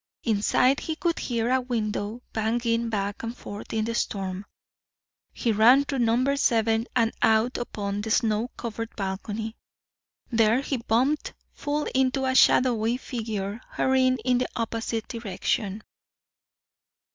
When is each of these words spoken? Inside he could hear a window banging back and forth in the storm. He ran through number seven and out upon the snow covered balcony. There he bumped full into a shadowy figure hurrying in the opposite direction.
Inside 0.23 0.79
he 0.79 0.95
could 0.95 1.19
hear 1.19 1.51
a 1.51 1.61
window 1.61 2.23
banging 2.33 2.89
back 2.89 3.21
and 3.21 3.37
forth 3.37 3.71
in 3.71 3.85
the 3.85 3.93
storm. 3.93 4.47
He 5.31 5.51
ran 5.51 5.85
through 5.85 5.99
number 5.99 6.37
seven 6.37 6.87
and 6.95 7.11
out 7.21 7.55
upon 7.59 8.01
the 8.01 8.09
snow 8.09 8.47
covered 8.57 8.95
balcony. 8.95 9.57
There 10.31 10.61
he 10.61 10.77
bumped 10.77 11.35
full 11.53 11.87
into 11.93 12.25
a 12.25 12.33
shadowy 12.33 12.97
figure 12.97 13.61
hurrying 13.69 14.17
in 14.25 14.39
the 14.39 14.49
opposite 14.55 15.07
direction. 15.07 15.83